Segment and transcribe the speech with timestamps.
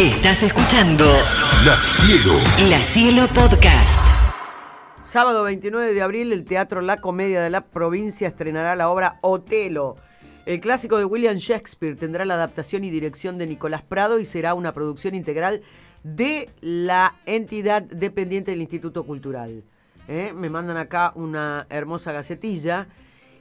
[0.00, 1.04] Estás escuchando
[1.62, 2.32] La Cielo.
[2.70, 4.00] La Cielo Podcast.
[5.04, 9.96] Sábado 29 de abril, el Teatro La Comedia de la provincia estrenará la obra Otelo.
[10.46, 14.54] El clásico de William Shakespeare tendrá la adaptación y dirección de Nicolás Prado y será
[14.54, 15.60] una producción integral
[16.02, 19.64] de la entidad dependiente del Instituto Cultural.
[20.08, 20.32] ¿Eh?
[20.34, 22.86] Me mandan acá una hermosa gacetilla.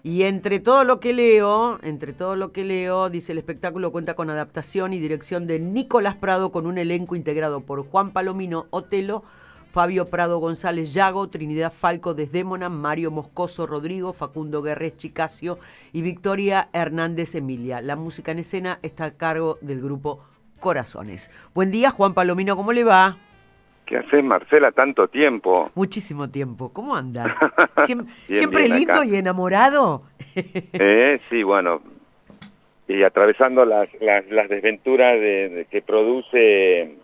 [0.03, 4.13] Y entre todo lo que leo, entre todo lo que leo, dice el espectáculo cuenta
[4.13, 9.23] con adaptación y dirección de Nicolás Prado con un elenco integrado por Juan Palomino Otelo,
[9.73, 15.59] Fabio Prado González Yago, Trinidad Falco Desdémona, Mario Moscoso Rodrigo, Facundo Guerrés Chicasio
[15.91, 17.81] y Victoria Hernández Emilia.
[17.81, 20.21] La música en escena está a cargo del grupo
[20.59, 21.29] Corazones.
[21.53, 23.17] Buen día, Juan Palomino, ¿cómo le va?
[23.89, 25.71] ¿Qué haces, Marcela, tanto tiempo?
[25.73, 26.69] Muchísimo tiempo.
[26.71, 27.27] ¿Cómo andas?
[27.87, 29.05] Siem- Bien, ¿Siempre bien, lindo acá.
[29.05, 30.03] y enamorado?
[30.35, 31.81] Eh, sí, bueno,
[32.87, 36.97] y atravesando las, las, las desventuras de, de que produce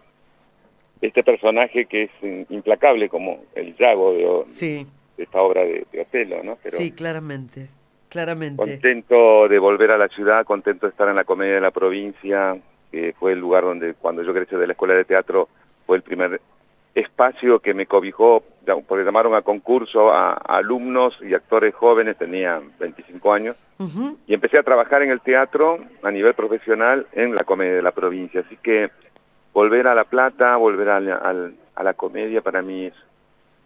[1.02, 2.12] este personaje que es
[2.52, 4.86] implacable como el Yago de, o- Sí,
[5.18, 6.60] de esta obra de, de Otelo, ¿no?
[6.62, 7.68] Pero sí, claramente.
[8.10, 8.58] Claramente.
[8.64, 12.56] contento de volver a la ciudad, contento de estar en la Comedia de la Provincia,
[12.92, 15.50] que fue el lugar donde cuando yo crecí de la Escuela de Teatro
[15.88, 16.40] fue el primer
[16.96, 18.42] espacio que me cobijó,
[18.88, 23.58] porque llamaron a concurso a, a alumnos y actores jóvenes, tenía 25 años,
[24.26, 27.92] y empecé a trabajar en el teatro a nivel profesional en la comedia de la
[27.92, 28.40] provincia.
[28.40, 28.90] Así que
[29.54, 31.16] volver a La Plata, volver a la,
[31.76, 32.94] a la comedia para mí es,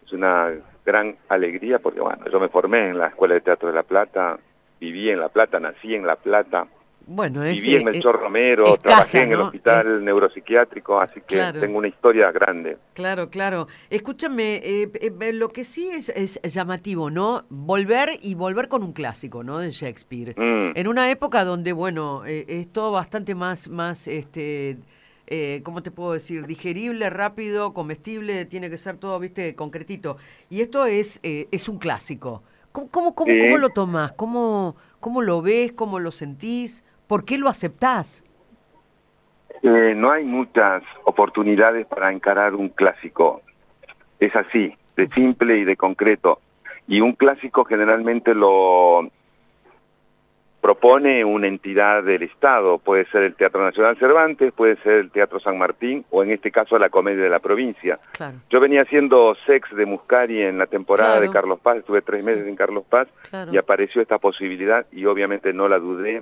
[0.05, 0.51] es una
[0.83, 4.39] gran alegría porque bueno, yo me formé en la Escuela de Teatro de La Plata,
[4.79, 6.65] viví en La Plata, nací en La Plata,
[7.09, 11.35] Bueno, es, viví en eh, Melchor eh, Romero, trabajé en el hospital neuropsiquiátrico, así que
[11.35, 11.59] Claro.
[11.59, 12.77] tengo una historia grande.
[12.93, 13.67] Claro, claro.
[13.89, 17.45] Escúchame, eh, eh, lo que sí es, es llamativo, ¿no?
[17.49, 19.57] Volver y volver con un clásico, ¿no?
[19.59, 20.35] De Shakespeare.
[20.37, 20.77] Mm.
[20.77, 24.77] En una época donde, bueno, es todo bastante más, más, este,
[25.31, 26.47] eh, ¿cómo te puedo decir?
[26.47, 30.17] Digerible, rápido, comestible, tiene que ser todo, viste, concretito.
[30.49, 32.41] Y esto es, eh, es un clásico.
[32.71, 34.11] ¿Cómo, cómo, cómo lo tomás?
[34.13, 35.71] ¿Cómo, ¿Cómo lo ves?
[35.73, 36.83] ¿Cómo lo sentís?
[37.09, 38.23] ¿Por qué lo aceptás?
[39.63, 43.41] Eh, no hay muchas oportunidades para encarar un clásico.
[44.19, 46.39] Es así, de simple y de concreto.
[46.87, 49.09] Y un clásico generalmente lo
[50.61, 52.77] propone una entidad del Estado.
[52.77, 56.51] Puede ser el Teatro Nacional Cervantes, puede ser el Teatro San Martín o en este
[56.51, 57.97] caso la Comedia de la Provincia.
[58.11, 61.25] Claro, Yo venía haciendo Sex de Muscari en la temporada Claro.
[61.25, 63.51] de Carlos Paz, estuve tres meses en Carlos Paz claro.
[63.51, 66.21] y apareció esta posibilidad y obviamente no la dudé.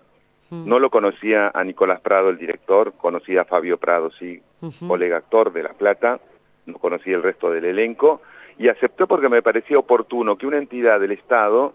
[0.49, 0.67] Mm.
[0.67, 4.41] No lo conocía a Nicolás Prado, el director, conocía a Fabio Prado, sí,
[4.87, 6.19] colega actor de La Plata,
[6.65, 8.21] no conocía el resto del elenco,
[8.57, 11.73] y aceptó porque me parecía oportuno que una entidad del Estado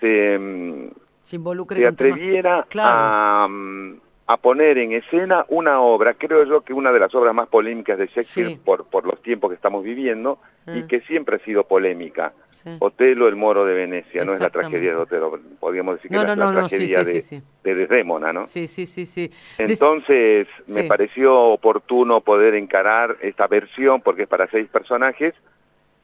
[0.00, 0.90] se, mm,
[1.24, 2.90] Se se atreviera Claro.
[2.92, 4.00] a, mm,
[4.32, 7.98] a poner en escena una obra, creo yo que una de las obras más polémicas
[7.98, 8.60] de Shakespeare Sí.
[8.64, 10.86] por, por los tiempos que estamos viviendo, y Ah.
[10.88, 12.32] que siempre ha sido polémica.
[12.52, 12.70] Sí.
[12.78, 16.22] Otelo, el moro de Venecia, no es la tragedia de Otelo, podríamos decir que No,
[16.22, 18.46] es la, no, la tragedia sí, de, Desdémona, ¿no?
[18.46, 19.32] Sí, sí, sí, sí.
[19.58, 25.34] Des- Entonces me pareció oportuno poder encarar esta versión porque es para seis personajes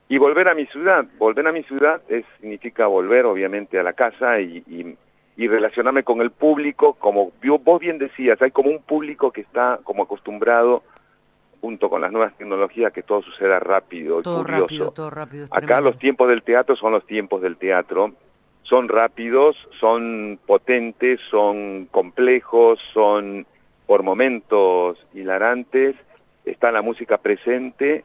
[0.09, 1.05] y volver a mi ciudad.
[1.19, 4.97] Volver a mi ciudad es, significa volver obviamente a la casa y, y-
[5.37, 7.33] y relacionarme con el público, como
[7.63, 10.83] vos bien decías, hay como un público que está como acostumbrado
[11.61, 14.63] junto con las nuevas tecnologías que todo suceda rápido y todo curioso.
[14.63, 15.47] rápido, todo rápido.
[15.51, 18.13] Acá los tiempos del teatro son los tiempos del teatro.
[18.63, 23.47] Son rápidos, son potentes, son complejos, son
[23.87, 25.97] por momentos hilarantes.
[26.45, 28.05] Está la música presente,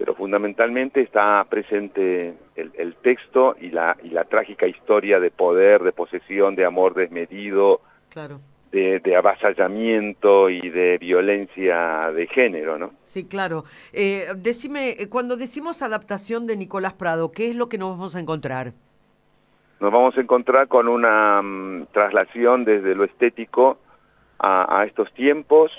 [0.00, 5.82] pero fundamentalmente está presente el, el texto y la, y la trágica historia de poder,
[5.82, 8.40] de posesión, de amor desmedido, Claro.
[8.72, 12.92] de, de avasallamiento y de violencia de género, ¿no?
[13.04, 13.64] Sí, claro.
[13.92, 18.16] Eh, decime, eh, cuando decimos adaptación de Nicolás Prado, ¿qué es lo que nos vamos
[18.16, 18.72] a encontrar?
[19.80, 23.78] nos vamos a encontrar con una mm, traslación desde lo estético
[24.38, 25.70] a, a estos tiempos.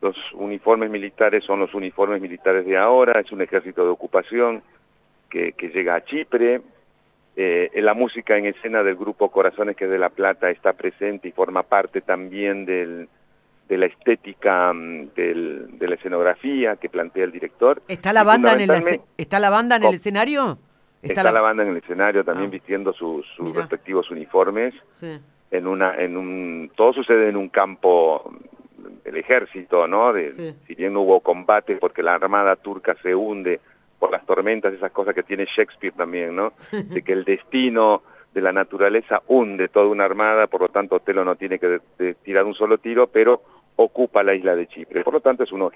[0.00, 4.62] Los uniformes militares son los uniformes militares de ahora, es un ejército de ocupación
[5.28, 6.60] que, que llega a Chipre.
[7.36, 11.28] Eh, la música en escena del grupo Corazones, que es de La Plata, está presente
[11.28, 13.08] y forma parte también del,
[13.68, 17.82] de la estética mm, del- de la escenografía que plantea el director.
[17.88, 19.92] ¿Está la banda en el, ¿está la banda en el Oh.
[19.92, 20.58] escenario?
[21.02, 21.40] Está, la...
[21.40, 22.52] banda en el escenario también Ah.
[22.52, 24.74] vistiendo sus, sus respectivos uniformes.
[24.98, 25.18] Sí.
[25.52, 28.34] En una, en un, todo sucede en un campo
[29.18, 30.12] ejército, ¿no?
[30.12, 30.54] De, Sí.
[30.66, 33.60] Si bien hubo combate porque la armada turca se hunde
[33.98, 36.52] por las tormentas, esas cosas que tiene Shakespeare también, ¿no?
[36.72, 38.02] De que el destino
[38.34, 41.80] de la naturaleza hunde toda una armada, por lo tanto Otelo no tiene que de-
[41.98, 43.42] de tirar un solo tiro, pero
[43.76, 45.02] ocupa la isla de Chipre.
[45.04, 45.68] Por lo tanto, es un,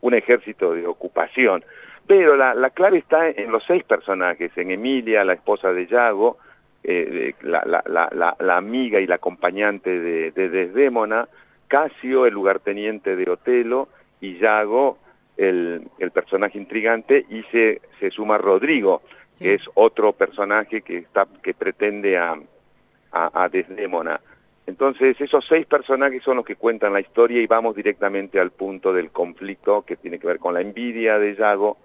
[0.00, 1.64] un ejército de ocupación.
[2.06, 6.36] Pero la, la, clave está en los seis personajes, en Emilia, la esposa de Yago,
[6.82, 11.28] eh, la, la, la, amiga y la acompañante de, de Desdémona,
[11.74, 13.88] Casio, el lugarteniente de Otelo,
[14.20, 14.96] y Yago,
[15.36, 19.02] el, el personaje intrigante, y se, se suma Rodrigo,
[19.40, 22.38] que es otro personaje que, está, que pretende a,
[23.10, 24.20] a, a Desdémona.
[24.68, 28.92] Entonces, esos seis personajes son los que cuentan la historia y vamos directamente al punto
[28.92, 31.76] del conflicto que tiene que ver con la envidia de Yago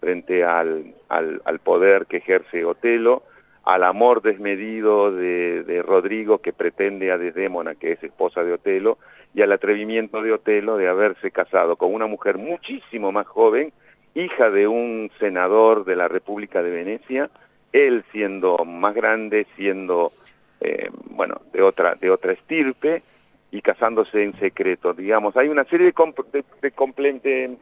[0.00, 3.22] frente al, al, al poder que ejerce Otelo,
[3.62, 8.98] al amor desmedido de, de, Rodrigo que pretende a Desdémona, que es esposa de Otelo,
[9.34, 13.72] y al atrevimiento de Otelo de haberse casado con una mujer muchísimo más joven,
[14.14, 17.30] hija de un senador de la República de Venecia,
[17.72, 20.12] él siendo más grande, siendo
[20.60, 23.02] eh, bueno, de otra, de otra estirpe
[23.50, 25.36] y casándose en secreto, digamos.
[25.36, 26.72] Hay una serie de,
[27.22, 27.56] de,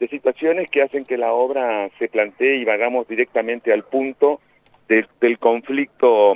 [0.00, 4.40] de, situaciones que hacen que la obra se plantee y vagamos directamente al punto
[4.88, 6.34] del conflicto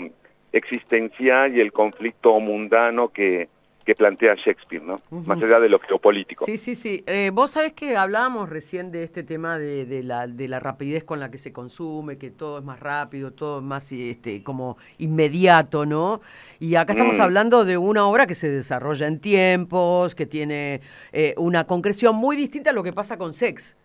[0.52, 3.48] existencial y el conflicto mundano que,
[3.84, 5.00] que plantea Shakespeare, ¿no?
[5.10, 6.44] Más allá de lo geopolítico.
[6.44, 7.02] Sí, sí, sí.
[7.06, 11.04] Eh, vos sabés que hablábamos recién de este tema de, de, la, de la rapidez
[11.04, 14.76] con la que se consume, que todo es más rápido, todo es más este, como
[14.98, 16.20] inmediato, ¿no?
[16.60, 17.22] Y acá estamos mm.
[17.22, 20.80] hablando de una obra que se desarrolla en tiempos, que tiene
[21.12, 23.76] eh, una concreción muy distinta a lo que pasa con Sex.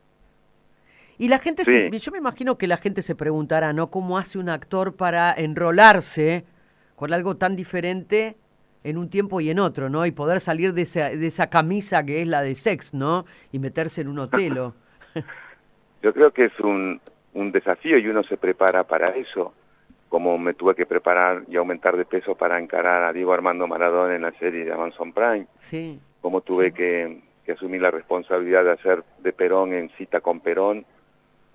[1.17, 1.63] Y la gente,
[2.00, 3.89] yo me imagino que la gente se preguntará, ¿no?
[3.89, 6.45] ¿Cómo hace un actor para enrolarse
[6.95, 8.38] con algo tan diferente
[8.88, 10.06] en un tiempo y en otro, ¿no?
[10.06, 13.25] Y poder salir de esa, de esa camisa que es la de sex, ¿no?
[13.51, 14.75] Y meterse en un hotelo.
[16.01, 17.01] Yo creo que es un,
[17.34, 19.54] un desafío y uno se prepara para eso,
[20.07, 24.16] como me tuve que preparar y aumentar de peso para encarar a Diego Armando Maradona
[24.16, 25.48] en la serie de Amazon Prime.
[25.60, 26.00] Sí.
[26.22, 30.86] Como tuve que, que asumir la responsabilidad de hacer de Perón en cita con Perón,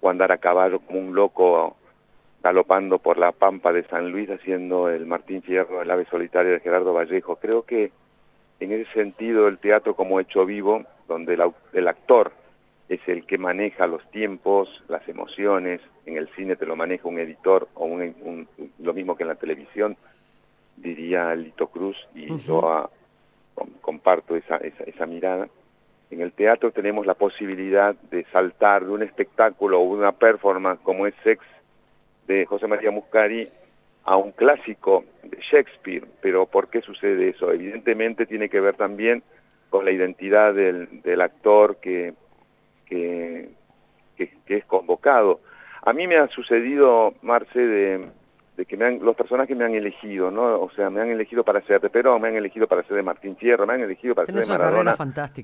[0.03, 1.77] o andar a caballo como un loco
[2.43, 6.61] galopando por la pampa de San Luis haciendo el Martín Fierro, el ave solitario de
[6.61, 7.37] Gerardo Vallejo.
[7.37, 7.93] Creo que
[8.59, 11.39] en ese sentido el teatro como hecho vivo, donde
[11.73, 12.33] el, actor
[12.89, 17.21] es el que maneja los tiempos, las emociones, en el cine te lo maneja un
[17.21, 18.49] editor o un,
[18.81, 19.97] lo mismo que en la televisión,
[20.77, 22.91] diría Lito Cruz, y yo ah,
[23.81, 25.49] comparto esa, esa, esa mirada.
[26.11, 31.07] En el teatro tenemos la posibilidad de saltar de un espectáculo o una performance como
[31.07, 31.43] es Sex
[32.27, 33.49] de José María Muscari
[34.05, 36.07] a un clásico de Shakespeare.
[36.21, 37.53] Pero ¿por qué sucede eso?
[37.53, 39.23] Evidentemente tiene que ver también
[39.71, 42.15] con la identidad del, actor que,
[42.87, 43.49] que,
[44.17, 45.41] que, es convocado.
[45.83, 48.07] A mí me ha sucedido, Marce, de,
[48.57, 50.61] de que me han, los personajes me han elegido, ¿no?
[50.61, 53.03] O sea, me han elegido para ser de Perón, me han elegido para ser de
[53.03, 54.95] Martín Fierro, me han elegido para ser de Maradona,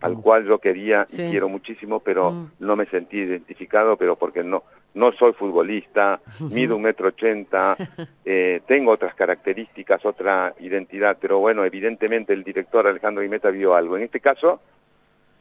[0.02, 2.50] al cual yo quería y quiero muchísimo, pero mm.
[2.60, 4.62] no me sentí identificado, pero porque no
[4.94, 7.76] no soy futbolista, mido un metro ochenta,
[8.24, 13.96] eh, tengo otras características, otra identidad, pero bueno, evidentemente el director Alejandro Guimeta vio algo.
[13.96, 14.60] En este caso,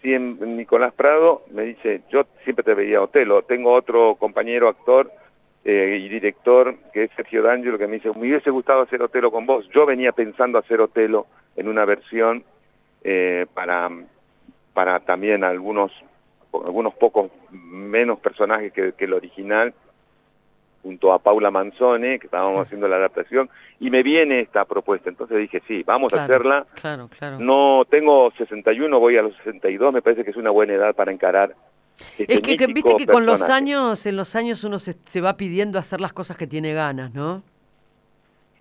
[0.01, 5.11] si en Nicolás Prado me dice, yo siempre te veía Otelo, tengo otro compañero actor,
[5.69, 9.31] eh, y director, que es Sergio D'Angelo, que me dice, me hubiese gustado hacer Otelo
[9.31, 9.67] con vos.
[9.75, 11.27] Yo venía pensando hacer Otelo
[11.57, 12.45] en una versión
[13.03, 13.91] eh, para,
[14.73, 15.91] para también algunos,
[16.53, 19.73] algunos pocos menos personajes que, el original,
[20.83, 23.49] junto a Paula Manzone, que estábamos haciendo la adaptación,
[23.81, 25.09] y me viene esta propuesta.
[25.09, 26.65] Entonces dije, sí, vamos a hacerla.
[26.75, 27.39] Claro, claro.
[27.39, 31.11] No tengo 61, voy a los 62, me parece que es una buena edad para
[31.11, 31.53] encarar
[32.17, 35.37] este es que, viste que con los años, en los años uno se, se, va
[35.37, 37.43] pidiendo hacer las cosas que tiene ganas, ¿no?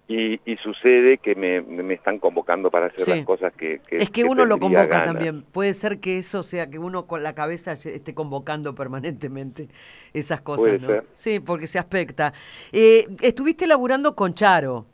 [0.08, 4.10] Y, y sucede que me, me, están convocando para hacer las cosas que, que Es
[4.10, 5.42] que, uno lo convoca también.
[5.42, 9.68] Puede ser que eso sea que uno con la cabeza esté convocando permanentemente
[10.12, 11.02] esas cosas, ¿no?
[11.14, 12.32] Sí, porque se aspecta.
[12.70, 14.86] Eh, estuviste laburando con Charo.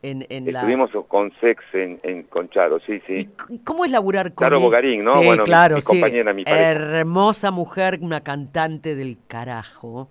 [0.00, 3.28] En, en Estuvimos con Sex en, en Concharo, sí, sí.
[3.48, 5.18] ¿Y ¿Cómo es laburar con Charo Bogarín, ¿no?
[5.18, 10.08] Sí, bueno, claro, mi, compañera, mi Hermosa mujer, una cantante del carajo,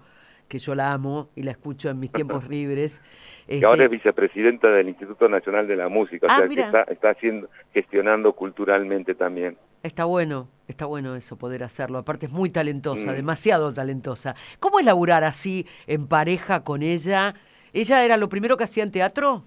[0.49, 3.01] que yo la amo y la escucho en mis tiempos libres.
[3.47, 3.65] Este...
[3.65, 7.09] ahora es vicepresidenta del Instituto Nacional de la Música, o ah, sea que está, está
[7.11, 9.57] haciendo, gestionando culturalmente también.
[9.83, 11.99] Está bueno, está bueno eso, poder hacerlo.
[11.99, 13.15] Aparte es muy talentosa, mm.
[13.15, 14.35] demasiado talentosa.
[14.59, 17.35] ¿Cómo es laburar así, en pareja con ella?
[17.71, 19.45] ¿Ella era lo primero que hacía en teatro?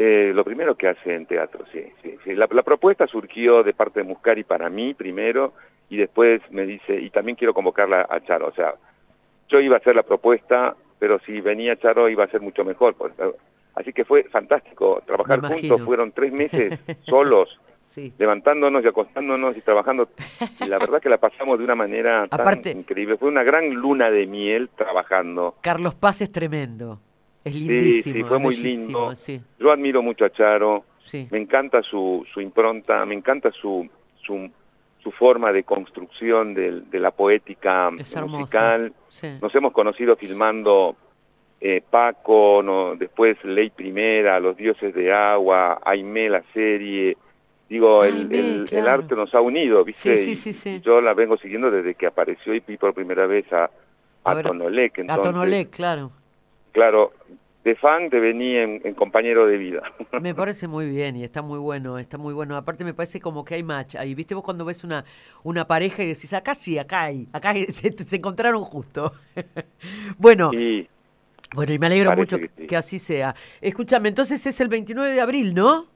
[0.00, 1.82] Eh, lo primero que hace en teatro, sí.
[2.24, 5.54] sí, La, propuesta surgió de parte de Muscari para mí primero
[5.90, 8.46] y después me dice, y también quiero convocarla a Charo.
[8.46, 8.74] O sea,
[9.48, 12.94] yo iba a hacer la propuesta, pero si venía Charo iba a ser mucho mejor.
[12.94, 13.12] Pues,
[13.74, 18.12] así que fue fantástico trabajar juntos, fueron tres meses solos Sí.
[18.18, 20.10] levantándonos y acostándonos y trabajando.
[20.60, 23.16] Y la verdad que la pasamos de una manera tan Aparte- increíble.
[23.16, 25.56] Fue una gran luna de miel trabajando.
[25.62, 27.00] Carlos Paz es tremendo.
[27.44, 28.14] Es lindísimo.
[28.16, 29.14] sí, fue muy lindo.
[29.14, 31.26] Sí, Yo admiro mucho a Charo, sí.
[31.30, 33.88] me encanta su, su impronta, me encanta su,
[34.22, 34.50] su,
[35.02, 38.92] su forma de construcción de, la poética Es musical.
[39.40, 40.96] Nos hemos conocido filmando
[41.60, 47.16] eh, Paco, no, después Ley Primera, Los Dioses de Agua, Aimé la serie.
[47.68, 48.90] Digo, el, Aimé, el- el claro.
[49.02, 50.16] arte nos ha unido, ¿viste?
[50.18, 50.68] Sí, sí, Y- sí, sí.
[50.76, 53.70] y yo la vengo siguiendo desde que apareció y vi por primera vez a, A
[54.30, 54.98] a ver, Tonolec.
[54.98, 56.10] A Entonces, Tonolec, claro.
[56.72, 57.12] Claro,
[57.64, 59.82] de fan te venía en, en compañero de vida.
[60.20, 62.56] Me parece muy bien y está muy bueno, está muy bueno.
[62.56, 64.14] Aparte me parece como que hay match ahí.
[64.14, 65.04] ¿Viste vos cuando ves una,
[65.42, 69.12] una pareja y decís, acá sí, acá hay, acá hay- se, se encontraron justo?
[70.18, 70.50] bueno,
[71.54, 72.66] bueno, y me alegro mucho que que, sí.
[72.66, 73.34] que así sea.
[73.60, 75.86] Escúchame, entonces es el 29 de abril, ¿no?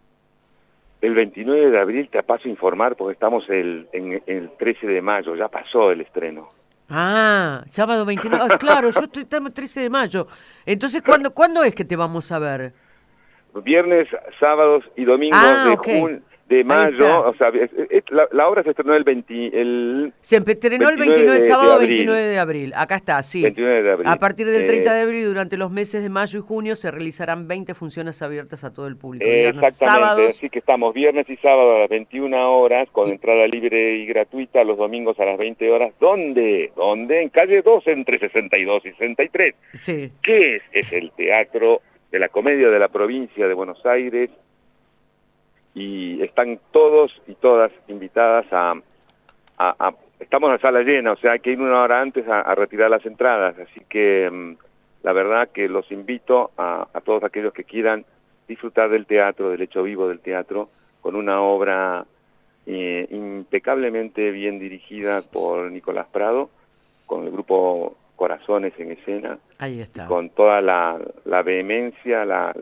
[1.03, 5.03] el 29 de abril te paso a informar porque estamos el, en, el 13 de
[5.03, 6.49] mayo, ya pasó el estreno.
[6.95, 8.45] Ah, sábado 29.
[8.53, 10.27] Ah, claro, yo estoy estamos 13 de mayo.
[10.67, 12.75] Entonces, ¿cuándo, ¿cuándo es que te vamos a ver?
[13.65, 14.09] Viernes,
[14.39, 15.87] sábados y domingos Ah, de ok.
[15.87, 16.23] jun-
[16.57, 20.37] de mayo, o sea, es- es- la, la obra se estrenó el 20, el Se
[20.37, 21.89] estrenó el 29 29 de- de sábado abril.
[21.89, 22.73] 29 de abril.
[22.77, 23.43] Acá está, sí.
[23.43, 24.09] 29 de abril.
[24.09, 26.91] A partir del 30 Eh, de abril, durante los meses de mayo y junio, se
[26.91, 29.25] realizarán 20 funciones abiertas a todo el público.
[29.25, 30.29] Viernes, exactamente, sábados.
[30.37, 34.65] así que estamos viernes y sábado a las 21 horas con entrada libre y gratuita,
[34.65, 35.93] los domingos a las 20 horas.
[36.01, 36.73] ¿Dónde?
[36.77, 37.23] ¿Dónde?
[37.23, 39.55] En calle 2 entre 62 y 63.
[39.75, 40.13] Sí.
[40.23, 40.63] ¿Qué es?
[40.73, 41.81] Es el Teatro
[42.11, 44.29] de la Comedia de la Provincia de Buenos Aires
[45.75, 48.73] y están todos y todas invitadas a...
[49.59, 52.29] a- a- estamos en la sala llena, o sea, hay que ir una hora antes
[52.29, 54.53] a, a retirar las entradas, así que mm,
[55.03, 58.05] la verdad que los invito a, a todos aquellos que quieran
[58.47, 60.69] disfrutar del teatro, del hecho vivo del teatro,
[61.01, 62.05] con una obra
[62.67, 66.51] eh, impecablemente bien dirigida por Nicolás Prado,
[67.07, 70.07] con el grupo Corazones en escena, Ahí está.
[70.07, 72.55] con toda la, la vehemencia, la,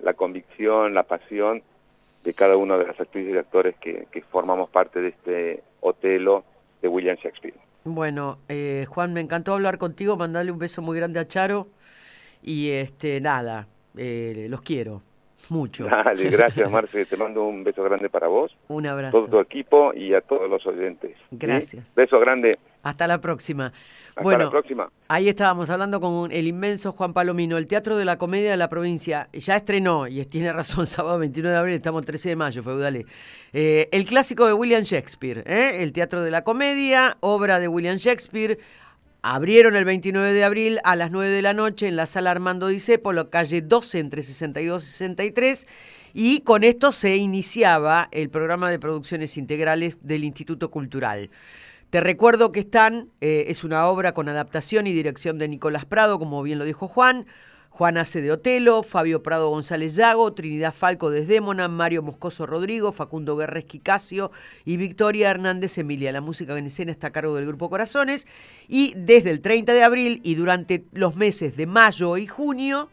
[0.00, 1.62] la convicción, la pasión
[2.26, 6.44] de cada uno de las actrices y actores que, que formamos parte de este Otelo
[6.82, 7.54] de William Shakespeare.
[7.84, 10.16] Bueno, eh, Juan, me encantó hablar contigo.
[10.16, 11.68] Mandale un beso muy grande a Charo.
[12.42, 15.02] Y este, nada, eh, los quiero
[15.50, 15.84] mucho.
[15.84, 19.12] Dale, gracias Marce, te mando un beso grande para vos, Un abrazo.
[19.16, 21.12] todo tu equipo y a todos los oyentes.
[21.30, 21.36] ¿sí?
[21.36, 21.94] Gracias.
[21.94, 23.72] Beso grande, Hasta la próxima.
[24.16, 24.90] Hasta bueno, la próxima.
[25.08, 27.58] Ahí estábamos hablando con el inmenso Juan Palomino.
[27.58, 31.52] El Teatro de la Comedia de la Provincia ya estrenó, y tiene razón, sábado 29
[31.52, 33.04] de abril, estamos 13 de mayo, feudale.
[33.52, 35.82] Eh, el clásico de William Shakespeare, ¿eh?
[35.82, 38.58] el Teatro de la Comedia, obra de William Shakespeare.
[39.20, 42.68] Abrieron el 29 de abril a las 9 de la noche en la sala Armando
[42.68, 45.66] Dicepo, la calle 12 entre 62 y 63.
[46.14, 51.28] Y con esto se iniciaba el programa de producciones integrales del Instituto Cultural.
[51.90, 56.18] Te recuerdo que están, eh, es una obra con adaptación y dirección de Nicolás Prado,
[56.18, 57.26] como bien lo dijo Juan.
[57.70, 63.36] Juan hace de Otelo, Fabio Prado González Llago, Trinidad Falco Desdémona, Mario Moscoso Rodrigo, Facundo
[63.36, 64.32] Guerres Casio
[64.64, 66.10] y Victoria Hernández Emilia.
[66.10, 68.26] La música en escena está a cargo del Grupo Corazones.
[68.66, 72.88] Y desde el 30 de abril y durante los meses de mayo y junio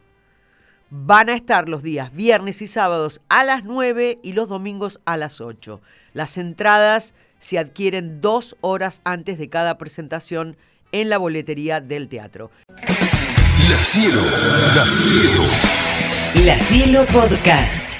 [0.90, 5.16] van a estar los días viernes y sábados a las 9 y los domingos a
[5.16, 5.82] las 8.
[6.14, 10.56] Las entradas se adquieren dos horas antes de cada presentación
[10.94, 12.52] en la boletería del teatro.
[12.70, 14.22] La cielo,
[14.74, 15.44] la cielo.
[16.46, 17.93] La Cielo Podcast.